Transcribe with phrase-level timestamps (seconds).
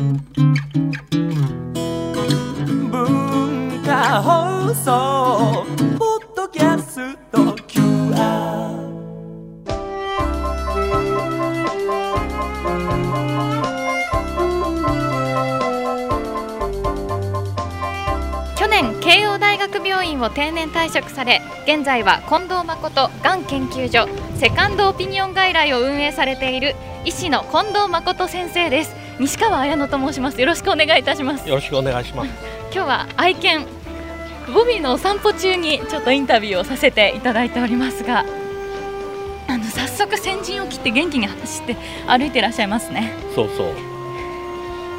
[0.00, 0.16] 文
[3.84, 5.66] 化放送
[5.98, 7.38] ポッドキャスト
[7.68, 8.80] QR
[18.56, 26.74] 去年慶応大学病院を定年退職され現在は近藤誠がん研究所セカンドオピニオン外来を運営されている
[27.04, 28.99] 医師の近藤誠先生です。
[29.20, 30.40] 西川彩乃と申します。
[30.40, 31.46] よろしくお願いいたします。
[31.46, 32.30] よろしくお願いします。
[32.72, 33.66] 今日は愛犬
[34.54, 38.24] ボビーのお散歩中にちょっとインタビューをさせていただいておりますが
[39.46, 43.12] あの早速先陣を切って元気に走って歩いていらっしゃいますね。
[43.34, 43.74] そうそう。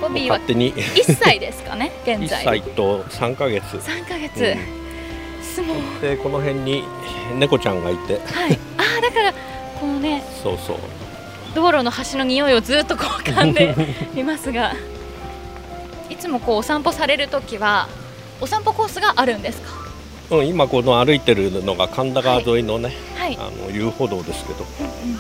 [0.02, 0.72] ボビーは勝手に。
[0.72, 3.64] 1歳ですかね 現1在歳と3ヶ月。
[3.78, 4.58] 3ヶ月、う
[5.44, 5.78] すごい。
[6.00, 6.84] でこの辺に
[7.40, 9.34] 猫ちゃんがいて、はい、ああだから
[9.80, 10.24] このね。
[10.44, 10.78] そうそう。
[11.56, 13.76] 道路の端の匂いをずっとこう噛んで
[14.16, 14.74] いますが
[16.10, 17.88] いつもこうお散歩されるときは
[18.40, 19.70] お散歩コースがあるんですか？
[20.38, 25.20] うん今この歩いてるのが神田川沿いのね、はい、あの遊歩道ですけど、うんうん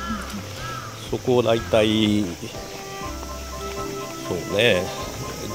[1.12, 2.24] そこをだいたい
[4.26, 4.82] そうね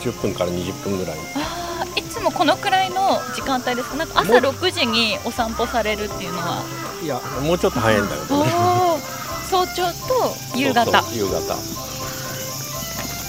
[0.03, 1.17] 10分から20分ぐらい。
[1.35, 3.97] あーいつもこのくらいの時間帯ですか？
[3.97, 6.63] なんか朝もう6時にお散歩されるっていうのは。
[7.03, 8.51] いやもうちょっと早いんだけどね。
[9.51, 11.55] 早朝と夕方夕方。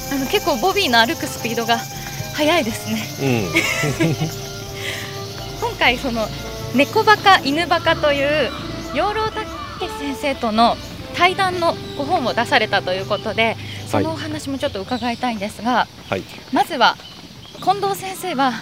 [0.09, 1.77] あの結構ボビーの歩くスピードが
[2.33, 4.07] 速いですねうん。
[5.59, 6.27] 今回その
[6.75, 8.49] 猫バカ犬バカという
[8.93, 9.31] 養老孟
[9.99, 10.77] 先生との
[11.15, 13.57] 対談のご本を出されたということで
[13.87, 16.23] そのお話もちょっと伺いたいんですが、はい。
[16.53, 16.95] まずは
[17.61, 18.53] 近藤先生は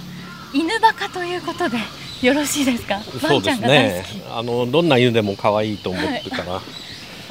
[0.54, 1.78] 犬バカということで
[2.22, 2.96] よろしいですか？
[2.96, 4.06] ワそうですンちゃんが大ね。
[4.32, 6.52] あのどんな犬でも可愛いと思ってから、で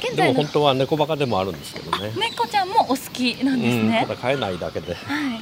[0.09, 2.11] 現在本当は猫バカでもあるんですけどね。
[2.17, 4.93] 猫ちゃんもお好きなんですうん、ねた、だ飼えないだけで。
[4.93, 5.39] はい。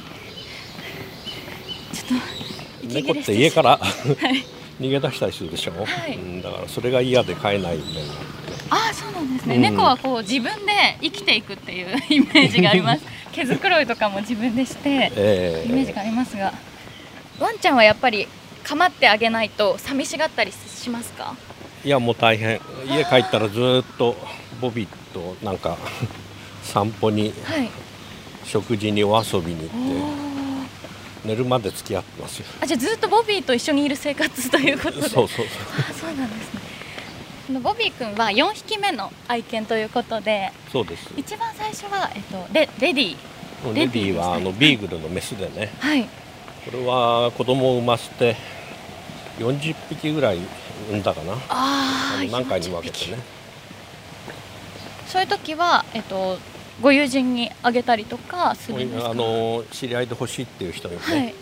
[1.94, 4.44] ちょっと猫ってて家からはい。
[4.80, 6.16] 逃げ出したりするでしょ、はい。
[6.16, 8.14] うん、だからそれが嫌で飼えない面が
[8.70, 9.62] ああそうなんですね、うん。
[9.62, 13.02] 猫はこう自分で生きていくっていう イメージがあります。
[13.32, 15.64] 毛づくろいとかも自分でしてえ。
[15.68, 16.52] イメージがありますが。
[17.40, 18.28] ワンちゃんはやっぱり
[18.64, 21.34] 構ってあげないと寂しがったりしますか？
[21.84, 22.60] いやもう大変。
[22.88, 24.16] 家帰ったらずーっと
[24.64, 25.76] ボビーとなんか
[26.64, 27.68] 散歩にはい。
[28.46, 31.28] 食事にお遊びにお行ってー。
[31.28, 32.46] 寝るまで付き合ってますよ。
[32.60, 35.08] あじゃあずっとボビーと一緒にいる生活ということで。
[35.08, 35.46] そうそう
[35.90, 36.54] あそうなんです
[37.50, 37.60] ね。
[37.60, 41.08] ボビー君は4匹目の愛犬ということでそうです。
[41.16, 43.16] 一番最初は、えっと、レレディ
[43.74, 45.70] レディはあのビーグルのメスでね。
[45.78, 46.04] はい。
[46.04, 48.36] これは子供を産ませて
[49.38, 50.38] 40匹ぐらい
[50.88, 51.34] 産んだかな。
[51.48, 53.18] あ何回に分けてね
[55.14, 56.38] そういう時は、えっと、
[56.82, 59.10] ご友人にあげたりとかするんですか？
[59.12, 61.34] あの知り合いで欲しいっていう人にね、はい。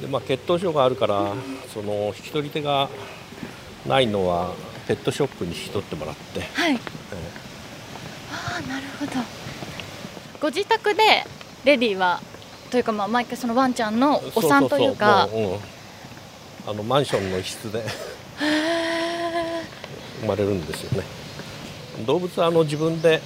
[0.00, 1.32] でまあ、血糖症があるから、
[1.72, 2.88] その引き取り手が
[3.86, 4.52] ないのは
[4.88, 6.74] ペットショップに引き取ってもらって、はい。
[6.74, 6.78] え
[8.32, 9.12] ああなるほど。
[10.40, 11.24] ご自宅で
[11.64, 12.20] レディは
[12.72, 15.28] というかまあ毎回そのワンちゃんのーお産というか。
[16.66, 17.84] あのマンションの一室でへ
[20.22, 21.06] 生まれるんですよね
[22.06, 23.20] 動物はあの自分で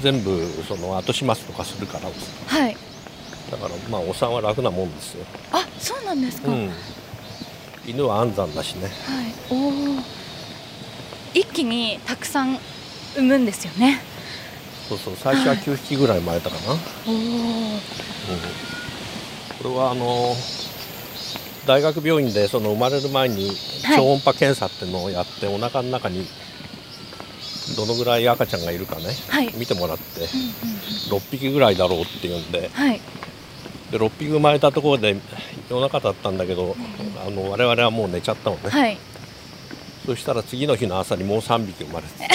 [0.00, 2.76] 全部その後始末とかするからーはい。
[3.50, 6.70] だからまあお産は楽なもんですよ、あそうなんですか、はいうん、
[7.86, 8.90] 犬は安産だしね。
[9.50, 9.72] おお
[11.32, 12.58] 一気にたくさん
[13.16, 14.00] 産むんですよね。
[14.88, 16.60] そうそう最初は9匹ぐらい生まれたかな、
[17.06, 17.80] おおうん。
[19.62, 20.34] これはあの
[21.66, 26.26] 大学病院でその生まれる前にはい超音波検査っていうのをやって、お腹の中に
[27.78, 29.52] どのぐらい赤ちゃんがいるかね、はい。
[29.54, 30.20] 見てもらって。
[30.20, 30.28] うんうん
[31.08, 32.68] 6匹ぐらいだろうっていうんで。
[32.72, 33.00] はい。
[33.90, 35.16] で6匹生まれたところで
[35.70, 36.76] 夜中だったんだけど、
[37.26, 38.98] あの我々はもう寝ちゃったのね、はい。
[40.04, 42.28] そしたら次の日の朝にもう3匹生まれてて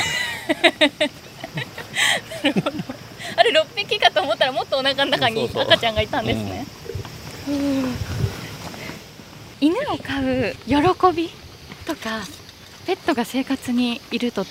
[3.35, 6.65] あれ6匹かと思ったらもっとお腹の中に赤ちゃんがいたんですね。
[7.47, 7.95] うん。
[9.62, 10.75] 犬を飼う喜
[11.15, 11.29] び
[11.85, 12.21] とか
[12.85, 14.45] ペットが生活にいると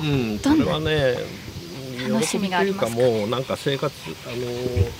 [0.00, 1.16] うん、どんなそれはね
[2.08, 2.96] 楽しみがありますか？
[2.96, 3.94] 喜びというかもうなんか生活
[4.26, 4.90] あのー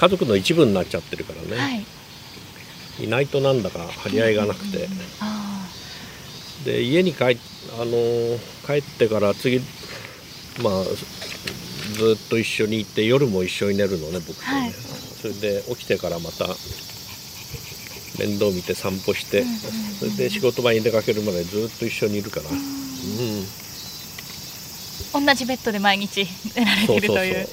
[0.00, 3.04] 家族の一部になっちゃってるからね、はい。
[3.04, 4.88] い、ないとなんだか張り合いがなくて、
[5.20, 5.68] あ
[6.64, 9.60] で家に帰,、あのー帰ってから次
[10.62, 14.72] まあずっと一緒にいて夜も一緒に寝るのね僕とね、はい。
[14.72, 16.46] それで起きてからまた
[18.20, 19.58] 面倒見て散歩して、うんうんうん
[19.98, 22.56] それで仕事場に出かけるまでずっと一緒にいるから、うん、
[25.12, 27.48] 同じベッドで毎日寝られてるという。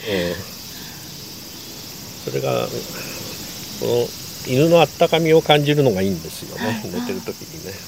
[2.25, 2.68] それが
[3.80, 4.07] この
[4.48, 6.75] 犬のあったかみを感じるのがいいんですよね、はい。
[6.92, 7.74] 寝てる時にね。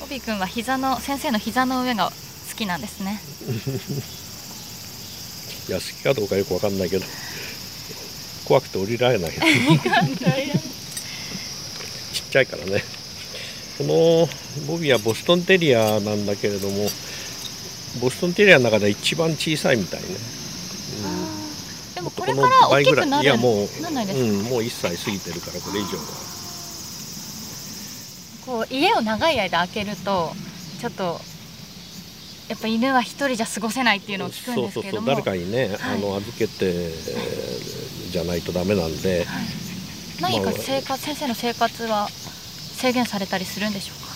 [0.00, 2.12] ボビー君は膝の先生の膝の上が
[2.50, 3.20] 好きなんですね。
[5.68, 7.04] いや好きかどうかよくわかんないけど。
[8.48, 9.32] 怖くて降りられない。
[9.32, 9.36] ち
[12.20, 12.82] っちゃいからね
[13.78, 14.28] この
[14.66, 16.88] ボビーはボストンテリアなんだけれども
[18.00, 20.06] ボストンテリアの中で一番小さいみたいね、
[21.94, 23.22] でもこれから大きくない。
[23.22, 26.04] るやもうなんうん、もう1歳過ぎてるからこれ以上は。
[28.46, 30.32] こう家を長い間開けると
[30.80, 31.20] ちょっと
[32.48, 35.06] やっぱ犬は一人じゃ過ごせないっていうのを聞くんそうそうですけれども。
[35.06, 35.96] そう誰かにね、はい。
[35.96, 39.46] あの預けてえーじゃないとダメなんで、はい。
[40.20, 42.08] 何か生活先生の生活は
[42.78, 44.08] 制限されたりするんでしょうか？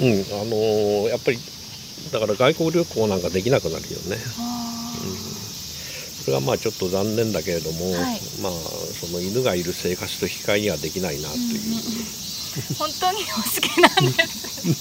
[0.00, 1.38] うんあのーやっぱり
[2.12, 4.16] だから外国旅行なんかできなくなるよね。
[6.24, 8.20] それがまあちょっと残念だけれども、はい。
[8.42, 11.82] まあその犬がいる生活と引き換えにはできないなという、うんうんうん。
[12.78, 14.78] 本当にお好きなんです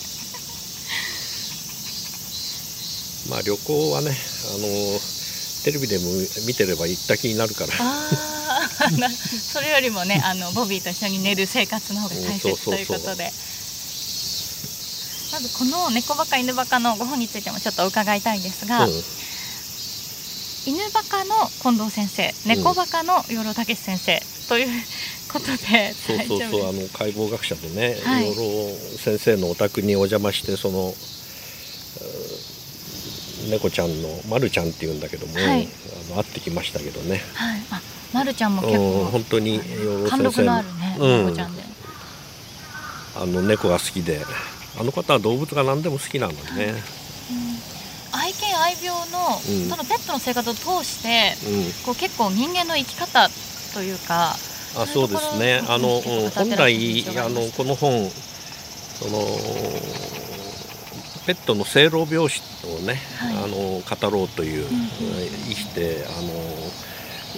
[3.29, 6.05] まあ旅行はねあのーテレビでも
[6.45, 7.73] 見てれば行った気になるから。
[7.79, 8.36] ああな
[9.53, 13.31] それよりもねあのボビーと一緒に寝る生活の方が大切ということで。
[15.29, 19.03] まずこの猫バカ犬バカのご本についてもちょっと伺いたいんですが、うん。
[20.65, 24.67] 犬バカの近藤先生猫バカの養老孟司先生という
[25.31, 28.25] ことでそうそうそうあの解剖学者でね、はい。
[28.25, 28.37] 養老
[28.97, 30.95] 先生のお宅にお邪魔してその
[31.99, 32.57] えー
[33.49, 35.67] 猫ちゃんのまるちゃんっていうんだけども、はい。
[36.11, 37.61] あの会ってきましたけどね、はい。
[37.71, 37.81] あ
[38.13, 39.59] まるちゃんも結うん、構本当に
[40.09, 41.25] 貫禄ののあるねうん。
[41.25, 41.63] 猫ちゃんで、
[43.15, 44.21] あの猫が好きで
[44.79, 46.73] あの方は動物が何でも好きなのでね、
[48.13, 49.69] 愛犬愛病の、うん。
[49.69, 53.27] そのペットの生活を通してうん、こう結構人間の生き方
[53.73, 55.61] というかあそうですね。
[55.67, 56.29] あの、うん。
[56.29, 59.19] 本来あのこの本その
[61.25, 63.37] ペットの生老病死をね、はい。
[63.43, 64.87] あの語ろうという、んうん
[65.49, 66.27] 生きてあの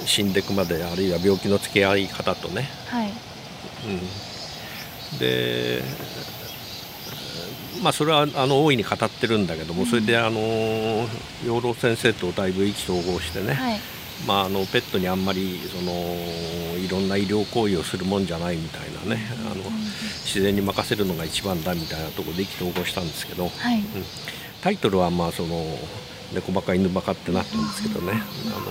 [0.05, 3.11] 死んでいくまであるいは病気の付き合い方とね、はい。
[5.11, 5.81] うん、で
[7.81, 10.39] まあそれはあの大いに語ってるんだけども、それであの
[11.45, 13.79] 養老先生とだいぶ意気投合してね、はい。
[14.27, 15.93] まあ、あのペットにあんまりその
[16.77, 19.63] いろんな医療行為をするもんじゃないみたいなね、あの
[20.25, 23.47] 自然に任せるのが一番だみたいなところで意気投合したんですけど。
[23.47, 23.81] はい。
[24.61, 25.63] タイトルはまあその
[26.33, 28.11] 猫バカ犬バカってなってるんですけどね。
[28.11, 28.65] あの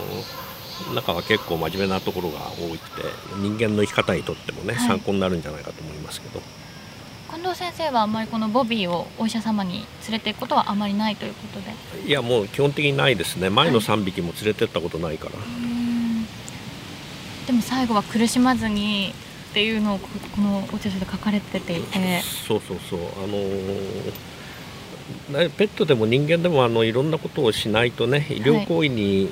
[0.95, 4.89] 中は結構真面目なところが多くて人間の生き方にとってもね、はい。
[4.89, 6.41] 参考になるんじゃないかと思いますけど。
[7.31, 12.09] 近藤先生はあんまりこのボビーをお医者様に連れていくことはあまりないということで。
[12.09, 13.51] いやもう基本的にないですね。
[13.51, 15.33] 前の3匹も連れてったことないから、
[17.47, 19.15] でも最後は苦しまずに
[19.51, 22.23] っていうのをここのお著書で書かれてていて。
[22.23, 23.01] そうそうそう。
[23.23, 24.13] あのー
[25.31, 29.29] ねペットでも人間でもあのいろんなことをしないとね医療行為に、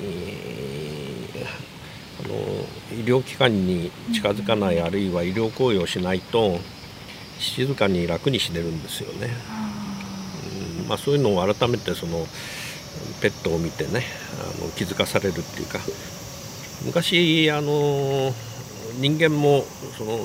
[2.97, 6.59] 医療機関に近づかない、あるいは医療行為をしないと
[7.39, 9.29] 静かに楽に死ねるんですよね、
[10.81, 10.87] うん。
[10.87, 12.25] まあ、そういうのを改めてその
[13.21, 14.03] ペットを見てね
[14.41, 15.79] あの気づかされるっていうか
[16.85, 18.33] 昔あの
[18.99, 19.63] 人間も
[19.97, 20.19] その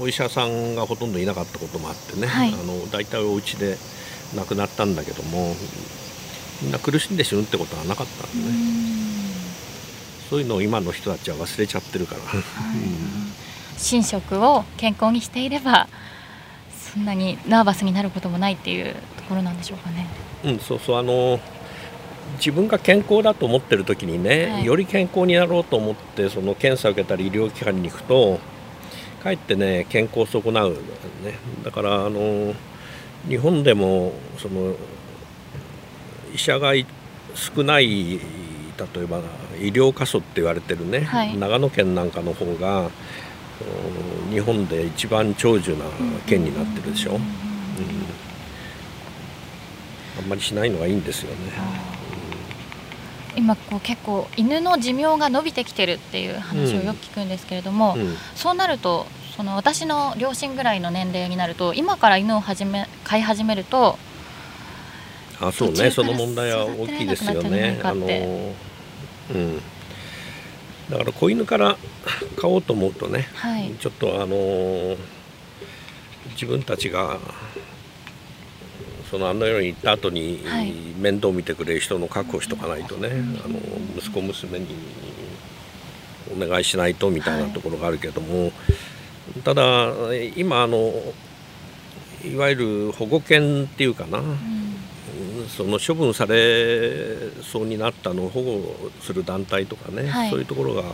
[0.00, 2.48] お医者さんがほとんどいなかったこともあってね、はい。
[2.48, 3.76] あの大体お家で
[4.36, 5.54] 亡くなったんだけども
[6.62, 8.54] みんな苦しんで死ぬってことはなかったんでね、
[10.30, 12.20] そういうのを今の人たちは忘れちゃってるから、
[13.92, 15.88] 寝食を健康にしていれば
[16.92, 20.06] そんなにナーバスになることもないっていうところなんでしょうかね。
[20.44, 20.96] うん、そうそう。
[20.98, 21.40] あの
[22.36, 24.64] 自分が健康だと思ってる時にね、はい。
[24.64, 28.38] より健康になろうと思ってその検査を受けたり医療機関に行くと
[29.24, 30.78] かえってね健康を損なうね。
[31.64, 32.54] だからあの
[33.28, 34.76] 日本でもその
[36.32, 36.86] 医者がい
[37.34, 38.20] 少ない
[38.94, 39.18] 例えば
[39.58, 41.36] 医療過疎って言われてるね、はい。
[41.36, 42.90] 長野県なんかの方が
[44.28, 45.84] お日本で一番長寿な
[46.26, 47.20] 県になってるでしょ、うん
[50.18, 51.36] あんまりしないのがいいんですよね。
[53.36, 58.16] 今こう結構犬の寿命が伸びてきてるっていう話をよく聞くんですけれども、うん。
[58.34, 59.06] そうなると
[59.36, 63.98] その私の両親ぐらいの年齢になると今から犬を始め飼い始めると
[65.40, 65.90] あそうね。
[65.90, 67.80] その問題は大きいですよね。
[67.82, 68.06] あの
[69.34, 69.60] うん。
[70.90, 71.76] だから子犬から
[72.36, 73.72] 飼おうと思うとね、はい。
[73.78, 74.96] ちょっとあの
[76.32, 77.18] 自分たちが
[79.10, 80.72] そのあのように行った後に、はい。
[80.98, 83.08] 面倒見てくれる人の確保しとかないとね、
[83.44, 83.58] あの
[83.96, 84.66] 息子娘に
[86.36, 88.52] お願いしないとみたいなところがあるけども、
[89.44, 89.92] ただ
[90.36, 90.92] 今あの
[92.24, 94.20] いわゆる保護犬っていうかな、
[95.56, 100.30] その処分されそうになったのを保護する団体とかね、はい。
[100.30, 100.84] そういうところがあ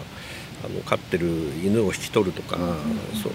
[0.69, 1.27] の飼ってる
[1.63, 2.57] 犬を引き取るとか、
[3.15, 3.31] そ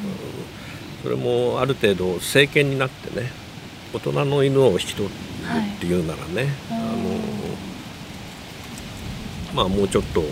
[1.04, 3.32] それもある程度成犬になってね
[3.94, 5.14] 大人の犬を引き取る
[5.76, 6.84] っていうならね、あの
[9.54, 10.24] まあもうちょっと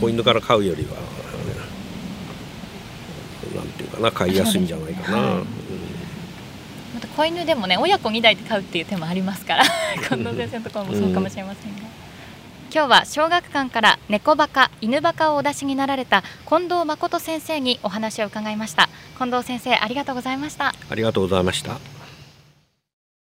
[0.00, 0.96] 子犬から飼うよりは、
[3.56, 5.42] なんていうかな飼いやすいんじゃないかな。
[7.00, 9.64] また子犬でもね親子2代で飼うっていう手もありますから
[10.08, 11.80] 近藤先生のところもそうかもしれませんが、
[12.72, 18.90] 今日は小学館から猫バカ犬バカをお出しになられた近藤誠先生にお話を伺いました。
[19.16, 20.74] 近藤先生ありがとうございました。
[20.90, 21.99] ありがとうございました。